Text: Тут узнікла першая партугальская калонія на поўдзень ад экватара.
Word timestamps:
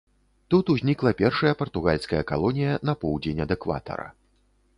Тут 0.51 0.69
узнікла 0.75 1.11
першая 1.19 1.51
партугальская 1.59 2.23
калонія 2.33 2.73
на 2.91 2.97
поўдзень 3.05 3.43
ад 3.47 3.55
экватара. 3.59 4.11